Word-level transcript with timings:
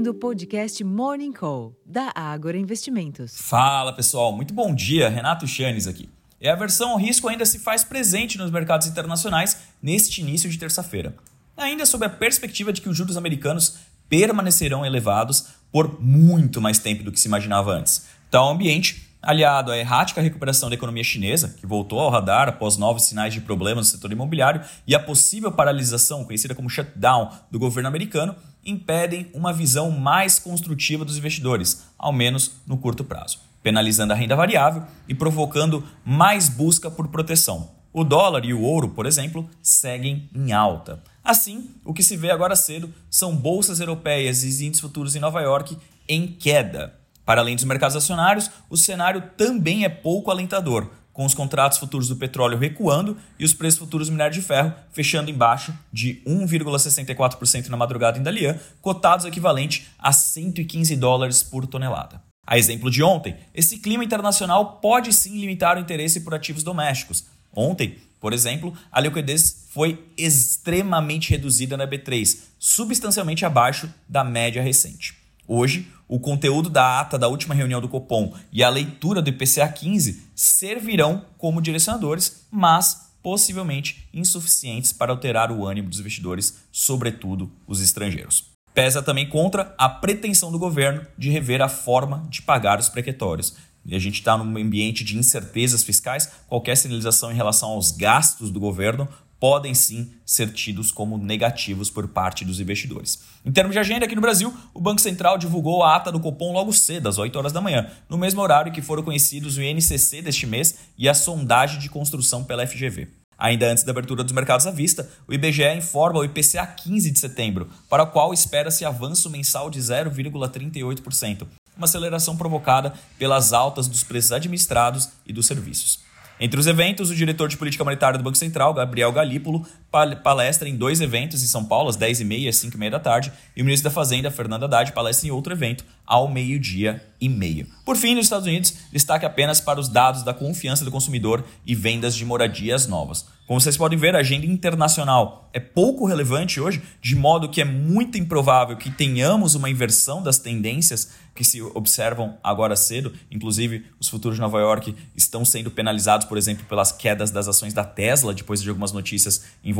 ouvindo 0.00 0.12
o 0.12 0.14
podcast 0.14 0.82
Morning 0.82 1.30
Call, 1.30 1.76
da 1.84 2.10
Ágora 2.14 2.56
Investimentos. 2.56 3.36
Fala 3.36 3.92
pessoal, 3.92 4.32
muito 4.32 4.54
bom 4.54 4.74
dia, 4.74 5.10
Renato 5.10 5.46
Chanes 5.46 5.86
aqui. 5.86 6.08
E 6.40 6.48
a 6.48 6.54
aversão 6.54 6.92
ao 6.92 6.96
risco 6.96 7.28
ainda 7.28 7.44
se 7.44 7.58
faz 7.58 7.84
presente 7.84 8.38
nos 8.38 8.50
mercados 8.50 8.86
internacionais 8.86 9.58
neste 9.82 10.22
início 10.22 10.48
de 10.48 10.58
terça-feira. 10.58 11.14
Ainda 11.54 11.84
sob 11.84 12.06
a 12.06 12.08
perspectiva 12.08 12.72
de 12.72 12.80
que 12.80 12.88
os 12.88 12.96
juros 12.96 13.18
americanos 13.18 13.76
permanecerão 14.08 14.86
elevados 14.86 15.48
por 15.70 16.00
muito 16.00 16.62
mais 16.62 16.78
tempo 16.78 17.04
do 17.04 17.12
que 17.12 17.20
se 17.20 17.28
imaginava 17.28 17.70
antes. 17.70 18.06
Tal 18.30 18.48
ambiente 18.48 19.10
aliado 19.22 19.70
à 19.70 19.76
errática 19.76 20.20
recuperação 20.20 20.68
da 20.68 20.74
economia 20.74 21.04
chinesa, 21.04 21.54
que 21.60 21.66
voltou 21.66 22.00
ao 22.00 22.10
radar 22.10 22.48
após 22.48 22.76
novos 22.76 23.04
sinais 23.04 23.34
de 23.34 23.40
problemas 23.40 23.86
no 23.86 23.96
setor 23.96 24.12
imobiliário, 24.12 24.62
e 24.86 24.94
a 24.94 24.98
possível 24.98 25.52
paralisação, 25.52 26.24
conhecida 26.24 26.54
como 26.54 26.70
shutdown, 26.70 27.30
do 27.50 27.58
governo 27.58 27.88
americano, 27.88 28.34
impedem 28.64 29.30
uma 29.32 29.52
visão 29.52 29.90
mais 29.90 30.38
construtiva 30.38 31.04
dos 31.04 31.16
investidores, 31.16 31.84
ao 31.98 32.12
menos 32.12 32.52
no 32.66 32.76
curto 32.76 33.04
prazo, 33.04 33.40
penalizando 33.62 34.12
a 34.12 34.16
renda 34.16 34.36
variável 34.36 34.84
e 35.08 35.14
provocando 35.14 35.84
mais 36.04 36.48
busca 36.48 36.90
por 36.90 37.08
proteção. 37.08 37.70
O 37.92 38.04
dólar 38.04 38.44
e 38.44 38.54
o 38.54 38.62
ouro, 38.62 38.90
por 38.90 39.04
exemplo, 39.04 39.48
seguem 39.62 40.28
em 40.34 40.52
alta. 40.52 41.02
Assim, 41.24 41.70
o 41.84 41.92
que 41.92 42.02
se 42.02 42.16
vê 42.16 42.30
agora 42.30 42.54
cedo 42.54 42.92
são 43.10 43.34
bolsas 43.34 43.80
europeias 43.80 44.42
e 44.42 44.48
índices 44.48 44.80
futuros 44.80 45.16
em 45.16 45.20
Nova 45.20 45.40
York 45.40 45.76
em 46.08 46.26
queda. 46.26 46.94
Para 47.24 47.40
além 47.40 47.54
dos 47.54 47.64
mercados 47.64 47.96
acionários, 47.96 48.50
o 48.68 48.76
cenário 48.76 49.22
também 49.36 49.84
é 49.84 49.88
pouco 49.88 50.30
alentador, 50.30 50.90
com 51.12 51.24
os 51.24 51.34
contratos 51.34 51.78
futuros 51.78 52.08
do 52.08 52.16
petróleo 52.16 52.58
recuando 52.58 53.16
e 53.38 53.44
os 53.44 53.52
preços 53.52 53.78
futuros 53.78 54.08
do 54.08 54.12
minério 54.12 54.34
de 54.34 54.42
ferro 54.42 54.74
fechando 54.92 55.30
embaixo 55.30 55.76
de 55.92 56.22
1,64% 56.26 57.68
na 57.68 57.76
madrugada 57.76 58.18
em 58.18 58.22
Dalian, 58.22 58.58
cotados 58.80 59.26
equivalente 59.26 59.88
a 59.98 60.12
115 60.12 60.96
dólares 60.96 61.42
por 61.42 61.66
tonelada. 61.66 62.22
A 62.46 62.58
exemplo 62.58 62.90
de 62.90 63.02
ontem, 63.02 63.36
esse 63.54 63.78
clima 63.78 64.02
internacional 64.02 64.80
pode 64.80 65.12
sim 65.12 65.38
limitar 65.38 65.76
o 65.76 65.80
interesse 65.80 66.20
por 66.20 66.34
ativos 66.34 66.62
domésticos. 66.62 67.24
Ontem, 67.54 67.98
por 68.20 68.32
exemplo, 68.32 68.76
a 68.90 69.00
liquidez 69.00 69.66
foi 69.70 70.04
extremamente 70.16 71.30
reduzida 71.30 71.76
na 71.76 71.86
B3, 71.86 72.38
substancialmente 72.58 73.44
abaixo 73.44 73.92
da 74.08 74.24
média 74.24 74.62
recente. 74.62 75.19
Hoje, 75.52 75.88
o 76.06 76.20
conteúdo 76.20 76.70
da 76.70 77.00
ata 77.00 77.18
da 77.18 77.26
última 77.26 77.56
reunião 77.56 77.80
do 77.80 77.88
Copom 77.88 78.32
e 78.52 78.62
a 78.62 78.68
leitura 78.68 79.20
do 79.20 79.30
IPCA 79.30 79.66
15 79.66 80.30
servirão 80.32 81.24
como 81.36 81.60
direcionadores, 81.60 82.46
mas 82.52 83.10
possivelmente 83.20 84.08
insuficientes 84.14 84.92
para 84.92 85.10
alterar 85.10 85.50
o 85.50 85.66
ânimo 85.66 85.88
dos 85.88 85.98
investidores, 85.98 86.58
sobretudo 86.70 87.50
os 87.66 87.80
estrangeiros. 87.80 88.44
Pesa 88.72 89.02
também 89.02 89.28
contra 89.28 89.74
a 89.76 89.88
pretensão 89.88 90.52
do 90.52 90.58
governo 90.58 91.04
de 91.18 91.30
rever 91.30 91.60
a 91.60 91.68
forma 91.68 92.28
de 92.30 92.42
pagar 92.42 92.78
os 92.78 92.88
precatórios. 92.88 93.56
E 93.84 93.96
a 93.96 93.98
gente 93.98 94.20
está 94.20 94.38
num 94.38 94.56
ambiente 94.56 95.02
de 95.02 95.18
incertezas 95.18 95.82
fiscais, 95.82 96.30
qualquer 96.46 96.76
sinalização 96.76 97.32
em 97.32 97.36
relação 97.36 97.70
aos 97.70 97.90
gastos 97.90 98.52
do 98.52 98.60
governo 98.60 99.08
podem 99.40 99.74
sim 99.74 100.12
ser 100.24 100.52
tidos 100.52 100.92
como 100.92 101.16
negativos 101.16 101.88
por 101.88 102.06
parte 102.06 102.44
dos 102.44 102.60
investidores. 102.60 103.20
Em 103.44 103.50
termos 103.50 103.72
de 103.72 103.78
agenda, 103.78 104.04
aqui 104.04 104.14
no 104.14 104.20
Brasil, 104.20 104.54
o 104.74 104.80
Banco 104.80 105.00
Central 105.00 105.38
divulgou 105.38 105.82
a 105.82 105.96
ata 105.96 106.12
do 106.12 106.20
Copom 106.20 106.52
logo 106.52 106.72
cedo, 106.74 107.08
às 107.08 107.16
8 107.16 107.36
horas 107.36 107.52
da 107.52 107.60
manhã, 107.60 107.90
no 108.08 108.18
mesmo 108.18 108.42
horário 108.42 108.70
que 108.70 108.82
foram 108.82 109.02
conhecidos 109.02 109.56
o 109.56 109.62
INCC 109.62 110.20
deste 110.20 110.46
mês 110.46 110.76
e 110.98 111.08
a 111.08 111.14
sondagem 111.14 111.80
de 111.80 111.88
construção 111.88 112.44
pela 112.44 112.66
FGV. 112.66 113.08
Ainda 113.38 113.72
antes 113.72 113.82
da 113.84 113.90
abertura 113.90 114.22
dos 114.22 114.34
mercados 114.34 114.66
à 114.66 114.70
vista, 114.70 115.08
o 115.26 115.32
IBGE 115.32 115.74
informa 115.74 116.18
o 116.18 116.24
IPCA 116.24 116.66
15 116.66 117.10
de 117.10 117.18
setembro, 117.18 117.70
para 117.88 118.02
o 118.02 118.06
qual 118.06 118.34
espera-se 118.34 118.84
avanço 118.84 119.30
mensal 119.30 119.70
de 119.70 119.80
0,38%, 119.80 121.46
uma 121.74 121.86
aceleração 121.86 122.36
provocada 122.36 122.92
pelas 123.18 123.54
altas 123.54 123.88
dos 123.88 124.04
preços 124.04 124.32
administrados 124.32 125.08
e 125.24 125.32
dos 125.32 125.46
serviços. 125.46 126.09
Entre 126.40 126.58
os 126.58 126.66
eventos, 126.66 127.10
o 127.10 127.14
diretor 127.14 127.50
de 127.50 127.56
política 127.58 127.84
monetária 127.84 128.16
do 128.18 128.24
Banco 128.24 128.38
Central, 128.38 128.72
Gabriel 128.72 129.12
Galípolo, 129.12 129.66
palestra 129.90 130.68
em 130.68 130.76
dois 130.76 131.00
eventos 131.00 131.42
em 131.42 131.46
São 131.46 131.64
Paulo, 131.64 131.88
às 131.88 131.96
10h30 131.96 132.38
e 132.38 132.48
às 132.48 132.56
5h30 132.56 132.90
da 132.90 133.00
tarde, 133.00 133.32
e 133.56 133.62
o 133.62 133.64
ministro 133.64 133.90
da 133.90 133.94
Fazenda, 133.94 134.30
Fernando 134.30 134.64
Haddad, 134.64 134.92
palestra 134.92 135.28
em 135.28 135.30
outro 135.30 135.52
evento, 135.52 135.84
ao 136.06 136.28
meio-dia 136.28 137.04
e 137.20 137.28
meio. 137.28 137.66
Por 137.84 137.96
fim, 137.96 138.14
nos 138.14 138.26
Estados 138.26 138.46
Unidos, 138.46 138.74
destaque 138.92 139.26
apenas 139.26 139.60
para 139.60 139.78
os 139.78 139.88
dados 139.88 140.22
da 140.22 140.34
confiança 140.34 140.84
do 140.84 140.90
consumidor 140.90 141.44
e 141.66 141.74
vendas 141.74 142.14
de 142.14 142.24
moradias 142.24 142.86
novas. 142.86 143.26
Como 143.46 143.60
vocês 143.60 143.76
podem 143.76 143.98
ver, 143.98 144.14
a 144.14 144.20
agenda 144.20 144.46
internacional 144.46 145.50
é 145.52 145.58
pouco 145.58 146.06
relevante 146.06 146.60
hoje, 146.60 146.80
de 147.02 147.16
modo 147.16 147.48
que 147.48 147.60
é 147.60 147.64
muito 147.64 148.16
improvável 148.16 148.76
que 148.76 148.92
tenhamos 148.92 149.56
uma 149.56 149.68
inversão 149.68 150.22
das 150.22 150.38
tendências 150.38 151.10
que 151.34 151.42
se 151.42 151.60
observam 151.60 152.38
agora 152.44 152.76
cedo. 152.76 153.12
Inclusive, 153.30 153.86
os 153.98 154.08
futuros 154.08 154.36
de 154.36 154.40
Nova 154.40 154.60
York 154.60 154.94
estão 155.16 155.44
sendo 155.44 155.70
penalizados, 155.70 156.26
por 156.26 156.38
exemplo, 156.38 156.64
pelas 156.66 156.92
quedas 156.92 157.32
das 157.32 157.48
ações 157.48 157.74
da 157.74 157.82
Tesla, 157.82 158.32
depois 158.32 158.62
de 158.62 158.68
algumas 158.68 158.92
notícias 158.92 159.44
envolvendo 159.64 159.79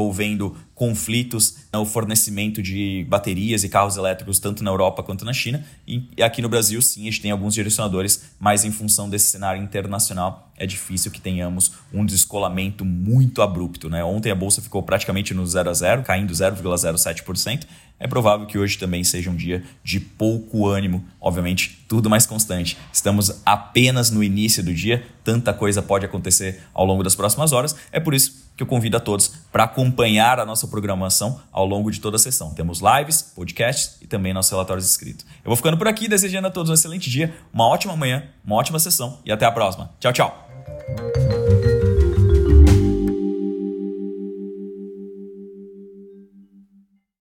conflitos 0.75 1.56
no 1.72 1.84
fornecimento 1.84 2.62
de 2.62 3.05
baterias 3.09 3.65
e 3.65 3.69
carros 3.69 3.97
elétricos, 3.97 4.38
tanto 4.38 4.65
na 4.65 4.71
Europa 4.71 5.03
quanto 5.03 5.25
na 5.25 5.33
China. 5.33 5.65
E 5.87 6.22
aqui 6.22 6.41
no 6.41 6.49
Brasil, 6.49 6.81
sim, 6.81 7.03
a 7.03 7.05
gente 7.05 7.21
tem 7.21 7.31
alguns 7.31 7.53
direcionadores, 7.53 8.31
mas 8.38 8.65
em 8.65 8.72
função 8.72 9.11
desse 9.11 9.27
cenário 9.27 9.62
internacional, 9.62 10.50
é 10.56 10.66
difícil 10.66 11.11
que 11.11 11.21
tenhamos 11.21 11.72
um 11.93 12.05
descolamento 12.05 12.84
muito 12.84 13.43
abrupto. 13.43 13.91
Né? 13.91 14.03
Ontem 14.03 14.31
a 14.31 14.34
bolsa 14.34 14.62
ficou 14.62 14.83
praticamente 14.83 15.34
no 15.34 15.47
0 15.47 15.69
a 15.69 15.75
0, 15.75 16.03
caindo 16.03 16.32
0,07% 16.32 17.67
é 18.00 18.09
provável 18.09 18.47
que 18.47 18.59
hoje 18.59 18.78
também 18.78 19.05
seja 19.05 19.28
um 19.28 19.37
dia 19.37 19.62
de 19.84 20.00
pouco 20.00 20.67
ânimo, 20.67 21.05
obviamente, 21.21 21.84
tudo 21.87 22.09
mais 22.09 22.25
constante. 22.25 22.78
Estamos 22.91 23.43
apenas 23.44 24.11
no 24.11 24.25
início 24.25 24.65
do 24.65 24.72
dia, 24.72 25.05
tanta 25.22 25.53
coisa 25.53 25.82
pode 25.82 26.06
acontecer 26.06 26.62
ao 26.72 26.87
longo 26.87 27.03
das 27.03 27.15
próximas 27.15 27.53
horas. 27.53 27.77
É 27.93 28.00
por 28.00 28.15
isso 28.15 28.50
que 28.60 28.62
eu 28.62 28.66
convido 28.66 28.98
a 28.98 29.00
todos 29.00 29.28
para 29.50 29.65
acompanhar 29.65 30.38
a 30.38 30.44
nossa 30.44 30.69
programação 30.69 31.41
ao 31.50 31.65
longo 31.65 31.91
de 31.91 31.98
toda 31.98 32.16
a 32.16 32.19
sessão. 32.19 32.53
Temos 32.53 32.81
lives, 32.81 33.22
podcasts 33.22 33.97
e 34.03 34.06
também 34.06 34.34
nossos 34.34 34.50
relatórios 34.50 34.88
escritos. 34.88 35.25
Eu 35.43 35.48
vou 35.48 35.56
ficando 35.56 35.78
por 35.78 35.88
aqui, 35.88 36.06
desejando 36.06 36.47
a 36.48 36.50
todos 36.50 36.69
um 36.70 36.75
excelente 36.75 37.09
dia, 37.09 37.34
uma 37.54 37.66
ótima 37.66 37.97
manhã, 37.97 38.25
uma 38.44 38.56
ótima 38.56 38.78
sessão 38.78 39.19
e 39.25 39.32
até 39.32 39.47
a 39.47 39.50
próxima. 39.53 39.91
Tchau, 39.99 40.12
tchau. 40.12 40.50